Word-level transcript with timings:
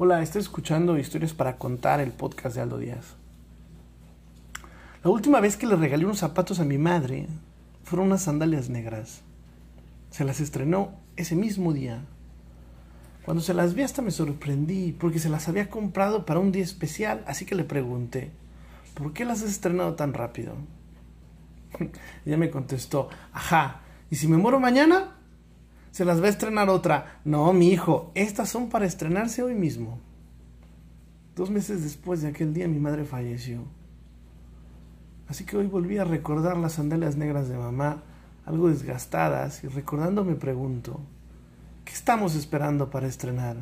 Hola, 0.00 0.22
estoy 0.22 0.42
escuchando 0.42 0.96
Historias 0.96 1.34
para 1.34 1.58
Contar, 1.58 1.98
el 1.98 2.12
podcast 2.12 2.54
de 2.54 2.62
Aldo 2.62 2.78
Díaz. 2.78 3.16
La 5.02 5.10
última 5.10 5.40
vez 5.40 5.56
que 5.56 5.66
le 5.66 5.74
regalé 5.74 6.04
unos 6.04 6.20
zapatos 6.20 6.60
a 6.60 6.64
mi 6.64 6.78
madre 6.78 7.26
fueron 7.82 8.06
unas 8.06 8.22
sandalias 8.22 8.68
negras. 8.68 9.22
Se 10.10 10.22
las 10.22 10.38
estrenó 10.38 10.92
ese 11.16 11.34
mismo 11.34 11.72
día. 11.72 12.04
Cuando 13.24 13.42
se 13.42 13.54
las 13.54 13.74
vi 13.74 13.82
hasta 13.82 14.00
me 14.00 14.12
sorprendí 14.12 14.92
porque 14.92 15.18
se 15.18 15.30
las 15.30 15.48
había 15.48 15.68
comprado 15.68 16.24
para 16.24 16.38
un 16.38 16.52
día 16.52 16.62
especial, 16.62 17.24
así 17.26 17.44
que 17.44 17.56
le 17.56 17.64
pregunté, 17.64 18.30
¿por 18.94 19.12
qué 19.12 19.24
las 19.24 19.42
has 19.42 19.50
estrenado 19.50 19.96
tan 19.96 20.14
rápido? 20.14 20.54
Ella 22.24 22.36
me 22.36 22.50
contestó, 22.50 23.08
ajá, 23.32 23.80
¿y 24.12 24.14
si 24.14 24.28
me 24.28 24.36
muero 24.36 24.60
mañana? 24.60 25.17
Se 25.90 26.04
las 26.04 26.20
va 26.22 26.26
a 26.26 26.30
estrenar 26.30 26.68
otra. 26.68 27.20
No, 27.24 27.52
mi 27.52 27.70
hijo, 27.70 28.12
estas 28.14 28.48
son 28.48 28.68
para 28.68 28.86
estrenarse 28.86 29.42
hoy 29.42 29.54
mismo. 29.54 29.98
Dos 31.34 31.50
meses 31.50 31.82
después 31.82 32.22
de 32.22 32.28
aquel 32.28 32.52
día 32.52 32.68
mi 32.68 32.78
madre 32.78 33.04
falleció. 33.04 33.62
Así 35.28 35.44
que 35.44 35.56
hoy 35.56 35.66
volví 35.66 35.98
a 35.98 36.04
recordar 36.04 36.56
las 36.56 36.72
sandalias 36.72 37.16
negras 37.16 37.48
de 37.48 37.58
mamá, 37.58 38.02
algo 38.46 38.68
desgastadas, 38.68 39.62
y 39.62 39.68
recordando 39.68 40.24
me 40.24 40.34
pregunto, 40.34 41.00
¿qué 41.84 41.92
estamos 41.92 42.34
esperando 42.34 42.90
para 42.90 43.06
estrenar? 43.06 43.56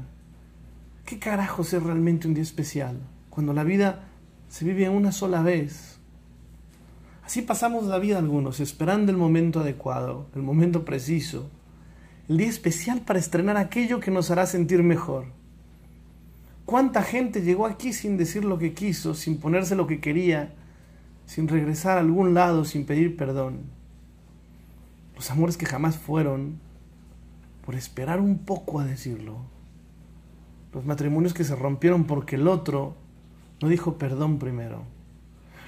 ¿Qué 1.04 1.18
carajos 1.18 1.73
es 1.73 1.82
realmente 1.82 2.29
un 2.29 2.34
día 2.34 2.43
especial? 2.43 2.98
Cuando 3.30 3.52
la 3.52 3.65
vida 3.65 4.09
se 4.48 4.65
vive 4.65 4.88
una 4.88 5.12
sola 5.12 5.43
vez. 5.43 5.98
Así 7.24 7.43
pasamos 7.43 7.84
la 7.87 7.98
vida 7.98 8.18
algunos, 8.18 8.60
esperando 8.60 9.10
el 9.10 9.18
momento 9.18 9.60
adecuado, 9.60 10.29
el 10.37 10.43
momento 10.43 10.84
preciso, 10.84 11.51
el 12.29 12.39
día 12.39 12.48
especial 12.48 13.03
para 13.03 13.19
estrenar 13.19 13.57
aquello 13.57 14.01
que 14.01 14.11
nos 14.11 14.30
hará 14.30 14.47
sentir 14.47 14.83
mejor. 14.83 15.27
¿Cuánta 16.65 17.02
gente 17.02 17.43
llegó 17.43 17.66
aquí 17.66 17.93
sin 17.93 18.16
decir 18.16 18.45
lo 18.45 18.59
que 18.59 18.75
quiso, 18.75 19.15
sin 19.15 19.38
ponerse 19.38 19.77
lo 19.77 19.87
que 19.87 20.01
quería, 20.01 20.52
sin 21.27 21.46
regresar 21.46 21.96
a 21.96 22.01
algún 22.01 22.35
lado, 22.35 22.65
sin 22.65 22.85
pedir 22.85 23.16
perdón? 23.16 23.60
Los 25.15 25.30
amores 25.30 25.57
que 25.57 25.66
jamás 25.66 25.96
fueron, 25.96 26.59
por 27.65 27.77
esperar 27.77 28.21
un 28.21 28.38
poco 28.38 28.80
a 28.80 28.85
decirlo. 28.85 29.38
Los 30.73 30.85
matrimonios 30.85 31.35
que 31.35 31.45
se 31.45 31.55
rompieron 31.55 32.05
porque 32.05 32.35
el 32.35 32.49
otro 32.49 32.96
no 33.63 33.68
dijo 33.68 33.99
perdón 33.99 34.38
primero. 34.38 34.83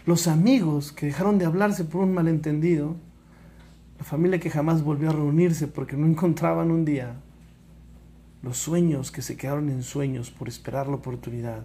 Los 0.05 0.27
amigos 0.27 0.91
que 0.91 1.07
dejaron 1.07 1.39
de 1.39 1.45
hablarse 1.45 1.85
por 1.85 2.03
un 2.03 2.15
malentendido 2.15 2.97
la 3.99 4.05
familia 4.05 4.39
que 4.39 4.51
jamás 4.51 4.83
volvió 4.83 5.11
a 5.11 5.13
reunirse 5.13 5.67
porque 5.67 5.97
no 5.97 6.07
encontraban 6.07 6.71
un 6.71 6.85
día, 6.85 7.17
los 8.43 8.57
sueños 8.57 9.11
que 9.11 9.23
se 9.23 9.37
quedaron 9.37 9.69
en 9.69 9.83
sueños 9.83 10.31
por 10.31 10.49
esperar 10.49 10.87
la 10.87 10.95
oportunidad, 10.95 11.65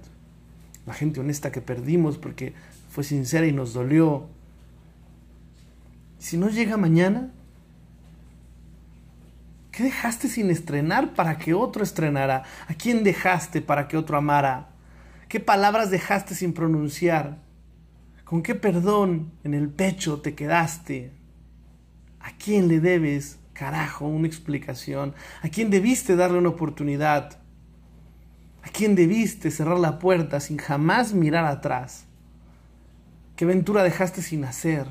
la 0.88 0.94
gente 0.94 1.20
honesta 1.20 1.52
que 1.52 1.62
perdimos 1.62 2.18
porque 2.18 2.54
fue 2.90 3.04
sincera 3.04 3.46
y 3.46 3.52
nos 3.52 3.74
dolió. 3.74 4.28
Si 6.18 6.38
no 6.38 6.50
llega 6.50 6.76
mañana, 6.76 7.32
¿qué 9.72 9.84
dejaste 9.84 10.28
sin 10.28 10.50
estrenar 10.50 11.14
para 11.14 11.38
que 11.38 11.54
otro 11.54 11.84
estrenara? 11.84 12.44
¿A 12.68 12.74
quién 12.74 13.04
dejaste 13.04 13.62
para 13.62 13.88
que 13.88 13.96
otro 13.96 14.18
amara? 14.18 14.70
¿Qué 15.30 15.40
palabras 15.40 15.92
dejaste 15.92 16.34
sin 16.34 16.54
pronunciar? 16.54 17.38
¿Con 18.24 18.42
qué 18.42 18.56
perdón 18.56 19.32
en 19.44 19.54
el 19.54 19.70
pecho 19.70 20.22
te 20.22 20.34
quedaste? 20.34 21.23
¿A 22.24 22.32
quién 22.38 22.70
le 22.70 22.80
debes, 22.80 23.38
carajo, 23.52 24.08
una 24.08 24.28
explicación? 24.28 25.14
¿A 25.42 25.50
quién 25.50 25.70
debiste 25.70 26.16
darle 26.16 26.38
una 26.38 26.50
oportunidad? 26.50 27.38
¿A 28.64 28.70
quién 28.70 28.96
debiste 28.96 29.52
cerrar 29.52 29.78
la 29.78 30.00
puerta 30.00 30.40
sin 30.40 30.58
jamás 30.58 31.14
mirar 31.14 31.44
atrás? 31.44 32.06
¿Qué 33.36 33.44
aventura 33.44 33.84
dejaste 33.84 34.22
sin 34.22 34.46
hacer? 34.46 34.88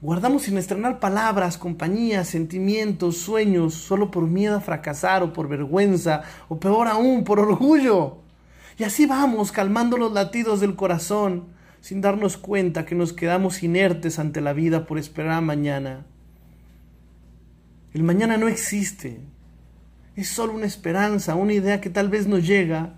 Guardamos 0.00 0.42
sin 0.42 0.56
estrenar 0.56 0.98
palabras, 0.98 1.58
compañías, 1.58 2.28
sentimientos, 2.28 3.18
sueños, 3.18 3.74
solo 3.74 4.10
por 4.10 4.26
miedo 4.26 4.56
a 4.56 4.60
fracasar 4.60 5.22
o 5.22 5.34
por 5.34 5.46
vergüenza, 5.46 6.22
o 6.48 6.58
peor 6.58 6.88
aún, 6.88 7.22
por 7.22 7.38
orgullo. 7.38 8.18
Y 8.78 8.84
así 8.84 9.04
vamos, 9.04 9.52
calmando 9.52 9.98
los 9.98 10.12
latidos 10.12 10.60
del 10.60 10.74
corazón, 10.74 11.55
sin 11.80 12.00
darnos 12.00 12.36
cuenta 12.36 12.84
que 12.84 12.94
nos 12.94 13.12
quedamos 13.12 13.62
inertes 13.62 14.18
ante 14.18 14.40
la 14.40 14.52
vida 14.52 14.86
por 14.86 14.98
esperar 14.98 15.42
mañana. 15.42 16.06
El 17.92 18.02
mañana 18.02 18.36
no 18.36 18.48
existe. 18.48 19.20
Es 20.14 20.28
solo 20.28 20.52
una 20.54 20.66
esperanza, 20.66 21.34
una 21.34 21.52
idea 21.52 21.80
que 21.80 21.90
tal 21.90 22.08
vez 22.08 22.26
nos 22.26 22.46
llega. 22.46 22.94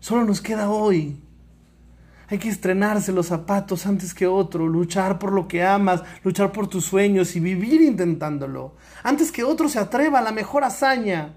Solo 0.00 0.24
nos 0.24 0.40
queda 0.40 0.70
hoy. 0.70 1.20
Hay 2.28 2.38
que 2.38 2.48
estrenarse 2.48 3.12
los 3.12 3.26
zapatos 3.26 3.86
antes 3.86 4.14
que 4.14 4.26
otro, 4.26 4.68
luchar 4.68 5.18
por 5.18 5.32
lo 5.32 5.48
que 5.48 5.64
amas, 5.64 6.04
luchar 6.22 6.52
por 6.52 6.68
tus 6.68 6.84
sueños 6.84 7.34
y 7.34 7.40
vivir 7.40 7.80
intentándolo. 7.82 8.76
Antes 9.02 9.32
que 9.32 9.42
otro 9.42 9.68
se 9.68 9.80
atreva 9.80 10.20
a 10.20 10.22
la 10.22 10.30
mejor 10.30 10.62
hazaña. 10.62 11.34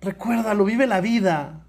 Recuérdalo, 0.00 0.64
vive 0.64 0.86
la 0.86 1.00
vida. 1.00 1.65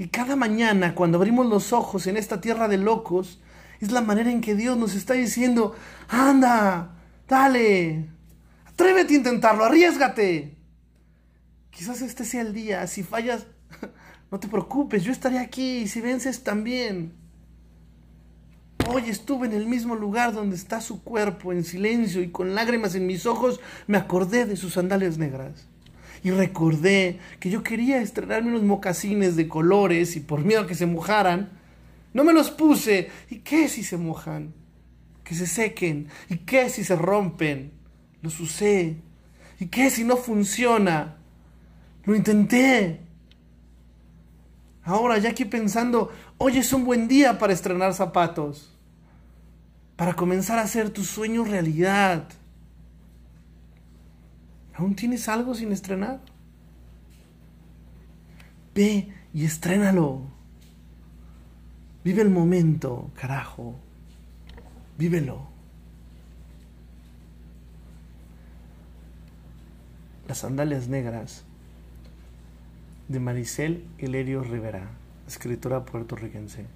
Y 0.00 0.08
cada 0.08 0.34
mañana, 0.34 0.94
cuando 0.94 1.18
abrimos 1.18 1.44
los 1.44 1.74
ojos 1.74 2.06
en 2.06 2.16
esta 2.16 2.40
tierra 2.40 2.68
de 2.68 2.78
locos, 2.78 3.38
es 3.80 3.92
la 3.92 4.00
manera 4.00 4.30
en 4.30 4.40
que 4.40 4.54
Dios 4.54 4.78
nos 4.78 4.94
está 4.94 5.12
diciendo, 5.12 5.76
anda, 6.08 6.96
dale, 7.28 8.08
atrévete 8.64 9.12
a 9.12 9.16
intentarlo, 9.18 9.62
arriesgate. 9.62 10.56
Quizás 11.68 12.00
este 12.00 12.24
sea 12.24 12.40
el 12.40 12.54
día, 12.54 12.86
si 12.86 13.02
fallas, 13.02 13.46
no 14.30 14.40
te 14.40 14.48
preocupes, 14.48 15.04
yo 15.04 15.12
estaré 15.12 15.38
aquí, 15.38 15.86
si 15.86 16.00
vences 16.00 16.42
también. 16.44 17.12
Hoy 18.88 19.10
estuve 19.10 19.48
en 19.48 19.52
el 19.52 19.66
mismo 19.66 19.96
lugar 19.96 20.32
donde 20.32 20.56
está 20.56 20.80
su 20.80 21.04
cuerpo, 21.04 21.52
en 21.52 21.62
silencio 21.62 22.22
y 22.22 22.30
con 22.30 22.54
lágrimas 22.54 22.94
en 22.94 23.06
mis 23.06 23.26
ojos, 23.26 23.60
me 23.86 23.98
acordé 23.98 24.46
de 24.46 24.56
sus 24.56 24.72
sandalias 24.72 25.18
negras 25.18 25.69
y 26.22 26.30
recordé 26.30 27.18
que 27.38 27.50
yo 27.50 27.62
quería 27.62 28.02
estrenarme 28.02 28.50
unos 28.50 28.62
mocasines 28.62 29.36
de 29.36 29.48
colores 29.48 30.16
y 30.16 30.20
por 30.20 30.44
miedo 30.44 30.62
a 30.62 30.66
que 30.66 30.74
se 30.74 30.86
mojaran, 30.86 31.50
no 32.12 32.24
me 32.24 32.32
los 32.32 32.50
puse. 32.50 33.10
¿Y 33.30 33.38
qué 33.38 33.68
si 33.68 33.82
se 33.82 33.96
mojan? 33.96 34.52
Que 35.24 35.34
se 35.34 35.46
sequen. 35.46 36.08
¿Y 36.28 36.38
qué 36.38 36.68
si 36.68 36.84
se 36.84 36.96
rompen? 36.96 37.72
Los 38.22 38.40
usé. 38.40 38.96
¿Y 39.58 39.66
qué 39.66 39.90
si 39.90 40.04
no 40.04 40.16
funciona? 40.16 41.16
Lo 42.04 42.14
intenté. 42.14 43.00
Ahora 44.82 45.18
ya 45.18 45.30
aquí 45.30 45.44
pensando, 45.44 46.10
hoy 46.38 46.58
es 46.58 46.72
un 46.72 46.84
buen 46.84 47.06
día 47.08 47.38
para 47.38 47.52
estrenar 47.52 47.94
zapatos. 47.94 48.76
Para 49.96 50.14
comenzar 50.14 50.58
a 50.58 50.62
hacer 50.62 50.90
tus 50.90 51.08
sueños 51.08 51.48
realidad. 51.48 52.28
¿Aún 54.74 54.94
tienes 54.94 55.28
algo 55.28 55.54
sin 55.54 55.72
estrenar? 55.72 56.20
Ve 58.74 59.08
y 59.34 59.44
estrénalo. 59.44 60.22
Vive 62.04 62.22
el 62.22 62.30
momento, 62.30 63.10
carajo. 63.14 63.74
Vívelo. 64.96 65.48
Las 70.28 70.38
sandalias 70.38 70.88
negras 70.88 71.44
de 73.08 73.18
Maricel 73.18 73.84
Hilerio 73.98 74.44
Rivera, 74.44 74.88
escritora 75.26 75.84
puertorriquense. 75.84 76.66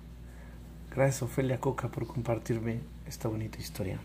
Gracias 0.91 1.23
Ofelia 1.23 1.61
Coca 1.61 1.89
por 1.89 2.07
compartirme 2.07 2.81
esta 3.07 3.29
bonita 3.29 3.59
historia. 3.59 4.01